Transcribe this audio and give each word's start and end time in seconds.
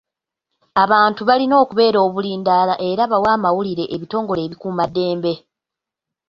Abantu 0.83 1.21
balina 1.29 1.55
okubeera 1.63 1.99
obulindaala 2.07 2.73
era 2.89 3.03
bawe 3.11 3.27
amawulire 3.35 3.83
ebitongole 3.95 4.41
ebikuumaddembe. 4.43 5.33